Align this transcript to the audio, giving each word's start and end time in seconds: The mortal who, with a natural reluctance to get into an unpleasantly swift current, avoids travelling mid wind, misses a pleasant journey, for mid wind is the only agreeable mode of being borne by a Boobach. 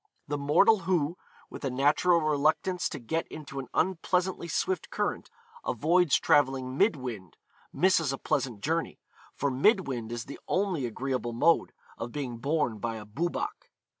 The 0.27 0.35
mortal 0.39 0.79
who, 0.79 1.15
with 1.51 1.63
a 1.63 1.69
natural 1.69 2.21
reluctance 2.21 2.89
to 2.89 2.97
get 2.97 3.27
into 3.27 3.59
an 3.59 3.67
unpleasantly 3.71 4.47
swift 4.47 4.89
current, 4.89 5.29
avoids 5.63 6.19
travelling 6.19 6.75
mid 6.75 6.95
wind, 6.95 7.37
misses 7.71 8.11
a 8.11 8.17
pleasant 8.17 8.61
journey, 8.61 8.99
for 9.35 9.51
mid 9.51 9.85
wind 9.87 10.11
is 10.11 10.25
the 10.25 10.39
only 10.47 10.87
agreeable 10.87 11.33
mode 11.33 11.71
of 11.99 12.11
being 12.11 12.37
borne 12.39 12.79
by 12.79 12.95
a 12.95 13.05
Boobach. 13.05 13.69